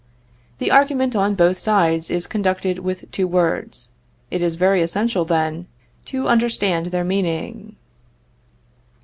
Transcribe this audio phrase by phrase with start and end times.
[0.57, 3.89] The argument on both sides is conducted with two words.
[4.31, 5.67] It is very essential, then,
[6.05, 7.75] to understand their meaning.